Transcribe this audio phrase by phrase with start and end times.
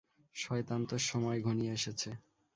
[0.35, 2.09] শয়তান, তোর সময় ঘনিয়ে এসেছে।